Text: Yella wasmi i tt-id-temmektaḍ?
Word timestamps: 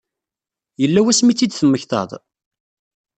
Yella 0.81 1.01
wasmi 1.05 1.29
i 1.33 1.35
tt-id-temmektaḍ? 1.35 2.09